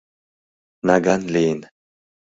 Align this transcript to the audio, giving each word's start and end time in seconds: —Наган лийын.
—Наган 0.87 1.21
лийын. 1.33 1.59